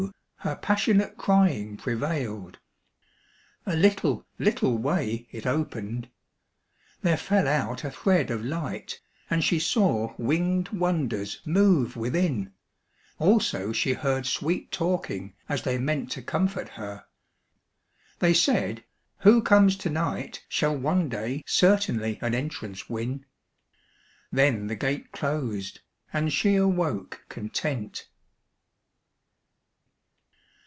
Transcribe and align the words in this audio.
her 0.43 0.55
passionate 0.55 1.17
Crying 1.19 1.77
prevailed. 1.77 2.57
A 3.67 3.75
little 3.75 4.25
little 4.39 4.75
way 4.75 5.27
It 5.29 5.45
opened: 5.45 6.09
there 7.03 7.15
fell 7.15 7.47
out 7.47 7.83
a 7.83 7.91
thread 7.91 8.31
of 8.31 8.43
light, 8.43 8.99
And 9.29 9.43
she 9.43 9.59
saw 9.59 10.15
wingèd 10.15 10.71
wonders 10.73 11.41
move 11.45 11.95
within; 11.95 12.53
Also 13.19 13.71
she 13.71 13.93
heard 13.93 14.25
sweet 14.25 14.71
talking 14.71 15.35
as 15.47 15.61
they 15.61 15.77
meant 15.77 16.09
To 16.13 16.23
comfort 16.23 16.69
her. 16.69 17.05
They 18.17 18.33
said, 18.33 18.83
"Who 19.19 19.43
comes 19.43 19.75
to 19.75 19.91
night 19.91 20.43
Shall 20.49 20.75
one 20.75 21.07
day 21.07 21.43
certainly 21.45 22.17
an 22.19 22.33
entrance 22.33 22.89
win;" 22.89 23.27
Then 24.31 24.65
the 24.65 24.75
gate 24.75 25.11
closed 25.11 25.81
and 26.11 26.33
she 26.33 26.55
awoke 26.55 27.25
content. 27.29 28.07